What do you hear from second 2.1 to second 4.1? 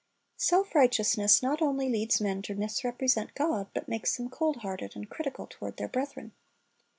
men to misrepresent God, but